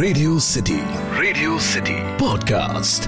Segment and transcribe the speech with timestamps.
[0.00, 0.76] Radio city
[1.20, 3.02] radio city podcast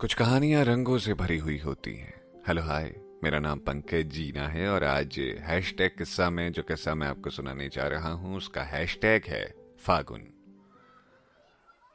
[0.00, 2.94] कुछ कहानियाँ रंगों से भरी हुई होती हैं। हेलो हाय
[3.24, 7.68] मेरा नाम पंकज जीना है और आज हैशटैग किस्सा में, जो किस्सा मैं आपको सुनाने
[7.68, 10.26] जा रहा हूँ, उसका हैशटैग है फागुन।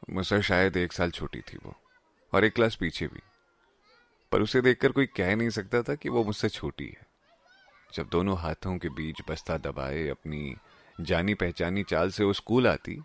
[0.09, 1.75] मुझसे शायद एक साल छोटी थी वो,
[2.34, 3.20] और एक क्लास पीछे भी।
[4.31, 7.07] पर उसे देखकर कोई कह नहीं सकता था कि वो मुझसे छोटी है।
[7.93, 10.55] जब दोनों हाथों के बीच बस्ता दबाए, अपनी
[11.02, 13.02] जानी पहचानी चाल से वो स्कूल आती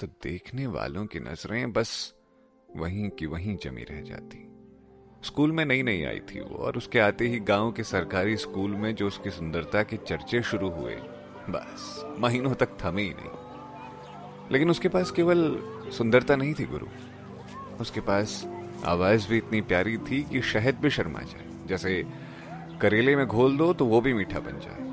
[0.00, 2.14] तो देखने वालों की नज़रें बस
[2.76, 4.46] वहीं की वहीं जमी रह जाती।
[5.24, 8.70] स्कूल में नई नई आई थी वो, और उसके आते ही गाँव के सरकारी स्कूल
[8.70, 10.96] में जो उसकी सुंदरता के चर्चे शुरू हुए,
[11.50, 13.30] बस, महीनों तक थमे ही नहीं।
[14.52, 15.58] लेकिन उसके पास केवल
[15.92, 16.86] सुंदरता नहीं थी, गुरु।
[17.80, 18.46] उसके पास
[18.84, 22.06] आवाज़ भी इतनी प्यारी थी कि शहद भी शर्मा जाए। जैसे
[22.80, 24.90] करेले में घोल दो तो वो भी मीठा बन जाए।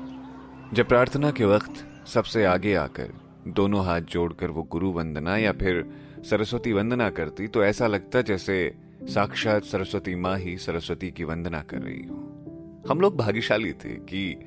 [0.74, 3.14] जब प्रार्थना के वक्त सबसे आगे आकर
[3.48, 5.90] दोनों हाथ जोड़कर वो गुरु वंदना या फिर
[6.30, 11.78] सरस्वती वंदना करती तो ऐसा लगता जैसे साक्षात सरस्वती माँ ही सरस्वती की वंदना कर
[11.78, 12.14] रही हो।
[12.90, 14.44] हम लोग भाग्यशाली थे कि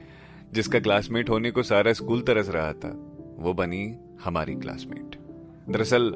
[0.54, 2.90] जिसका क्लासमेट होने को सारा स्कूल तरस रहा था,
[3.38, 5.16] वो बनी हमारी क्लासमेट।
[5.70, 6.16] दरअसल,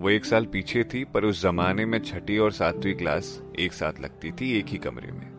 [0.00, 3.92] वो एक साल पीछे थी, पर उस जमाने में छठी और सातवीं क्लास एक साथ
[4.00, 5.32] लगती थी एक ही कमरे में।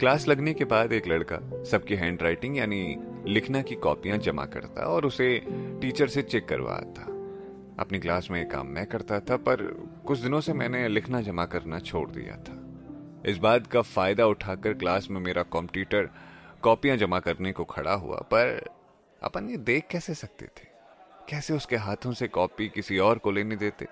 [0.00, 4.82] क्लास लगने के बाद एक लड़का, सबकी हैंड राइटिंग यानी लिखना की कॉपियाँ जमा करता
[4.82, 7.02] और उसे टीचर से चेक करवाता।
[7.82, 9.62] अपनी क्लास में काम मैं करता था, पर
[10.06, 12.60] कुछ दिनों से मैंने लिखना जमा करना छोड़ दिया था।
[13.30, 16.08] इस बात का फ़ायदा उठाकर क्लास में मेरा कॉम्पिटिटर
[16.62, 18.64] कॉपियाँ जमा करने को खड़ा हुआ, पर
[19.22, 20.66] अपन ये देख कैसे सकते थे?
[21.28, 23.86] कैसे उसके हाथों से कॉपी किसी और को लेने देते?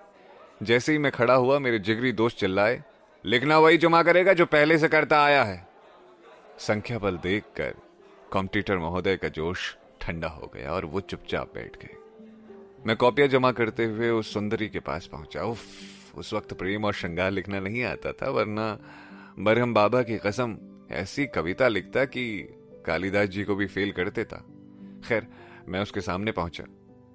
[0.62, 2.84] जैसे ही मैं खड़ा हुआ, मेरे जिगरी दोस्त चिल्लाए,
[3.26, 5.68] लिखना वही जमा करेगा जो पहले से करता आया है।
[6.58, 7.74] संख्या बल देखकर
[8.32, 11.96] कॉम्पिटिटर महोदय का जोश ठंडा हो गया और वो चुपचाप बैठ गए।
[12.86, 15.58] मैं कॉपियाँ जमा करते हुए उस सुंदरी के पास पहुँचा। उफ,
[16.16, 18.78] उस वक्त प्रेम और श्रृंगार लिखना नहीं आता था, वरना
[19.38, 20.58] बरहम बाबा की कसम,
[20.90, 22.48] ऐसी कविता लिखता कि
[22.86, 24.36] कालिदास जी को भी फेल कर देता।
[25.04, 25.26] खैर,
[25.68, 26.64] मैं उसके सामने पहुँचा।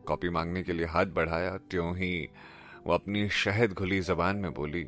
[0.08, 2.30] कॉपी मांगने के लिए हाथ बढ़ाया, त्यों ही
[2.86, 4.84] वो अपनी शहद घुली जबान में बोली,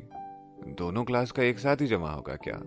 [0.66, 2.60] दोनों क्लास का एक साथ ही जमा होगा क्या?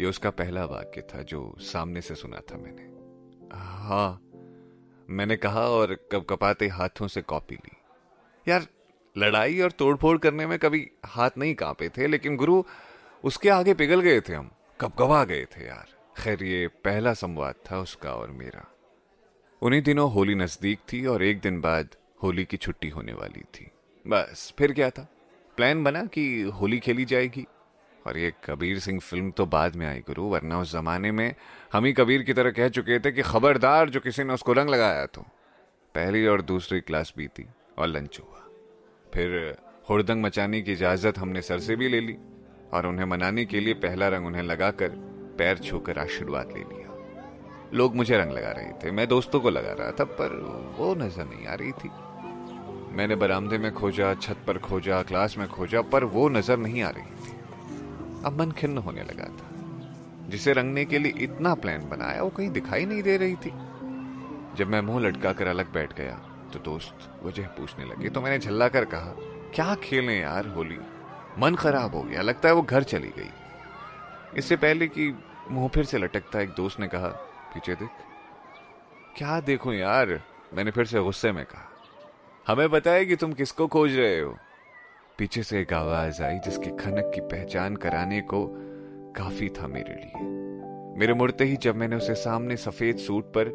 [0.00, 2.82] ये उसका पहला वाक्य था जो सामने से सुना था मैंने।
[3.56, 4.22] हाँ
[5.10, 7.76] मैंने कहा और कब कपाते हाथों से कॉपी ली।
[8.48, 8.66] यार,
[9.18, 12.64] लड़ाई और तोड़फोड़ करने में कभी हाथ नहीं कांपे थे, लेकिन गुरु,
[13.24, 14.50] उसके आगे पिघल गए थे हम।
[14.80, 15.88] कब गवा गए थे यार।
[16.18, 18.74] खैर, ये पहला संवाद था उसका और मेरा।
[19.62, 21.88] उन्हीं दिनों होली नज़दीक थी और एक दिन बाद
[22.22, 23.70] होली की छुट्टी होने वाली थी।
[24.06, 25.08] बस, फिर क्या था?
[25.56, 27.46] प्लान बना कि होली खेली जाएगी?
[28.06, 31.34] और ये कबीर सिंह फ़िल्म तो बाद में आई, गुरु, वरना उस जमाने में
[31.72, 34.70] हम ही कबीर की तरह कह चुके थे कि खबरदार जो किसी ने उसको रंग
[34.70, 35.22] लगाया तो।
[35.94, 37.46] पहली और दूसरी क्लास बीती
[37.78, 38.40] और लंच हुआ।
[39.14, 39.56] फिर
[39.88, 42.16] हुड़दंग मचाने की इजाज़त हमने सर से भी ले ली
[42.72, 44.88] और उन्हें मनाने के लिए पहला रंग उन्हें लगाकर
[45.38, 46.88] पैर छूकर आशीर्वाद ले लिया।
[47.74, 50.34] लोग मुझे रंग लगा रहे थे, मैं दोस्तों को लगा रहा था, पर
[50.78, 51.90] वो नज़र नहीं आ रही थी।
[52.96, 56.90] मैंने बरामदे में खोजा, छत पर खोजा, क्लास में खोजा, पर वो नज़र नहीं आ
[56.90, 57.36] रही थी।
[58.24, 62.50] अब मन खिन्न होने लगा था। जिसे रंगने के लिए इतना प्लान बनाया, वो कहीं
[62.50, 63.50] दिखाई नहीं दे रही थी।
[64.56, 66.14] जब मैं मुँह लटका कर अलग बैठ गया
[66.52, 69.14] तो दोस्त वजह पूछने लगे तो मैंने झल्ला कर कहा,
[69.54, 70.78] क्या खेलें यार, होली?
[71.38, 73.30] मन खराब हो गया, लगता है वो घर चली गई।
[74.38, 75.08] इससे पहले कि
[75.50, 77.08] मुँह फिर से लटकता, एक दोस्त ने कहा,
[77.54, 77.88] पीछे देख।
[79.16, 80.20] क्या देखो यार?
[80.54, 81.68] मैंने फिर से गुस्से में कहा,
[82.46, 84.36] हमें बताया कि तुम किसको खोज रहे हो।
[85.18, 88.44] पीछे से एक आवाज़ आई जिसके खनक की पहचान कराने को
[89.16, 90.30] काफ़ी था मेरे लिए।
[90.98, 93.48] मेरे मुड़ते ही जब मैंने उसे सामने सफ़ेद सूट पर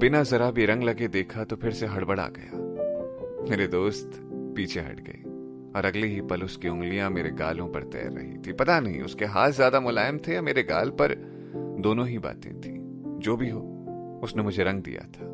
[0.00, 4.10] बिना जरा भी रंग लगे देखा तो फिर से हड़बड़ा गया। मेरे दोस्त
[4.56, 5.22] पीछे हट गए
[5.76, 9.24] और अगले ही पल उसकी उंगलियाँ मेरे गालों पर तैर रही थी। पता नहीं उसके
[9.24, 11.14] हाथ ज़्यादा मुलायम थे या मेरे गाल पर
[11.80, 12.76] दोनों ही बातें थी।
[13.18, 13.60] जो भी हो,
[14.24, 15.26] उसने मुझे रंग दिया था।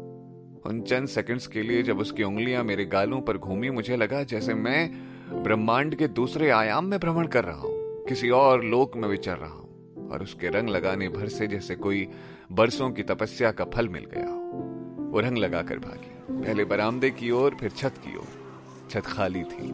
[0.67, 4.55] उन चंद सेकंड्स के लिए जब उसकी उंगलियाँ मेरे गालों पर घूमी, मुझे लगा जैसे
[4.55, 9.37] मैं ब्रह्मांड के दूसरे आयाम में भ्रमण कर रहा हूँ। किसी और लोक में विचर
[9.37, 12.09] रहा हूँ और उसके रंग लगाने भर से जैसे कोई
[12.53, 14.37] बरसों की तपस्या का फल मिल गया हो।
[15.13, 19.73] वो रंग लगाकर भागी। पहले बरामदे की ओर, फिर छत की ओर। छत खाली थी।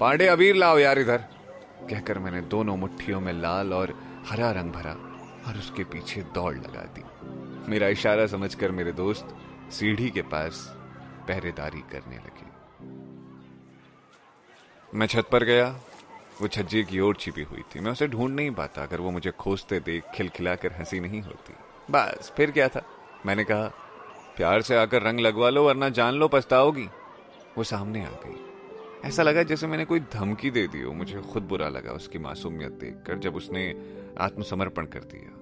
[0.00, 1.18] पांडे, अबीर लाओ यार इधर।
[1.90, 3.94] कहकर मैंने दोनों मुट्ठियों में लाल और
[4.28, 4.92] हरा रंग भरा
[5.48, 7.02] और उसके पीछे दौड़ लगा दी।
[7.70, 9.36] मेरा इशारा समझकर मेरे दोस्त
[9.70, 10.76] सीढ़ी के पास
[11.28, 12.59] पहरेदारी करने लगे।
[14.94, 15.80] मैं छत पर गया,
[16.42, 19.30] वो छज्जे की ओर छिपी हुई थी। मैं उसे ढूंढ नहीं पाता, अगर वो मुझे
[19.30, 21.54] खोजते देख, खिलखिलाकर हँसी नहीं होती।
[21.90, 22.82] बस, फिर क्या था?
[23.26, 23.72] मैंने कहा,
[24.36, 26.88] प्यार से आकर रंग लगवा लो, वरना जान लो, पछताओगी।
[27.58, 28.46] वो सामने आ गई।
[29.04, 32.72] ऐसा लगा जैसे मैंने कोई धमकी दे दी हो। मुझे खुद बुरा लगा उसकी मासूमियत
[32.72, 33.74] देखकर, जब उसने
[34.20, 35.36] आत्मसमर्पण कर दिया।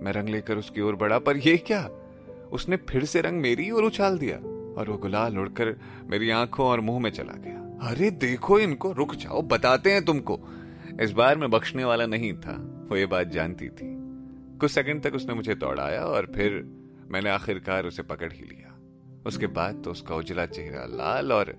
[0.00, 1.90] मैं रंग लेकर उसकी ओर बढ़ा, पर यह क्या?
[2.52, 4.36] उसने फिर से रंग मेरी ओर उछाल दिया
[4.80, 9.14] और वो गुलाल उड़कर मेरी आँखों और मुँह में चला गया। अरे देखो इनको, रुक
[9.14, 10.40] जाओ, बताते हैं तुमको।
[11.00, 13.96] इस बार मैं बख्शने वाला नहीं था, वो ये बात जानती थी।
[14.58, 16.62] कुछ सेकंड तक उसने मुझे दौड़ाया और फिर
[17.10, 18.78] मैंने आखिरकार उसे पकड़ ही लिया।
[19.26, 21.54] उसके बाद तो उसका उजला चेहरा लाल और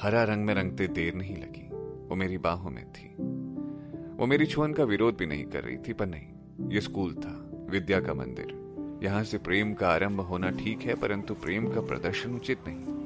[0.00, 1.68] हरा रंग में रंगते देर नहीं लगी।
[2.08, 3.14] वो मेरी बाहों में थी।
[4.16, 6.28] वो मेरी छुअन का विरोध भी नहीं कर रही थी, पर नहीं,
[6.68, 11.34] ये स्कूल था, विद्या का मंदिर। यहाँ से प्रेम का आरंभ होना ठीक है, परंतु
[11.34, 12.97] प्रेम का प्रदर्शन उचित नहीं।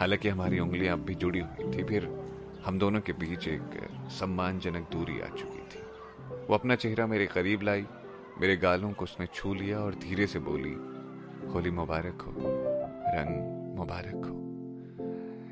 [0.00, 2.08] हालाँकि हमारी उंगलियाँ अब भी जुड़ी हुई थी, फिर
[2.64, 5.82] हम दोनों के बीच एक सम्मानजनक दूरी आ चुकी थी।
[6.48, 7.84] वो अपना चेहरा मेरे करीब लाई,
[8.40, 10.74] मेरे गालों को उसने छू लिया और धीरे से बोली,
[11.52, 12.34] होली मुबारक हो,
[13.08, 14.34] रंग मुबारक हो।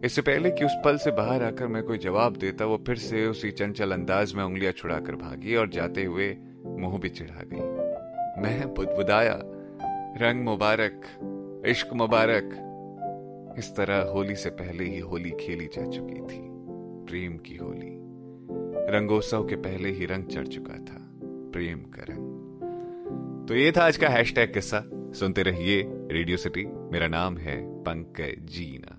[0.04, 3.26] इससे पहले कि उस पल से बाहर आकर मैं कोई जवाब देता, वो फिर से
[3.26, 6.36] उसी चंचल अंदाज में उंगलियाँ छुड़ाकर भागी और जाते हुए
[6.66, 9.38] मुँह भी चिढ़ा गई। मैं बुदबुदाया,
[10.20, 11.00] रंग मुबारक,
[11.66, 12.50] इश्क मुबारक
[13.58, 16.40] इस तरह होली से पहले ही होली खेली जा चुकी थी,
[17.06, 17.92] प्रेम की होली।
[18.92, 20.98] रंगोत्सव के पहले ही रंग चढ़ चुका था,
[21.52, 24.84] प्रेम का रंग। तो ये था आज का हैशटैग किस्सा।
[25.14, 28.98] सुनते रहिए रेडियो सिटी, मेरा नाम है पंकज जीना।